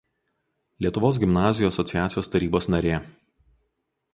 Lietuvos 0.85 1.19
gimnazijų 1.23 1.69
asociacijos 1.73 2.33
tarybos 2.37 2.69
narė. 2.77 2.99